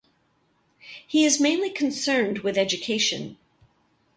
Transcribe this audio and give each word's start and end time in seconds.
He 1.05 1.25
is 1.25 1.39
mainly 1.39 1.69
concerned 1.69 2.39
with 2.39 2.57
education. 2.57 3.37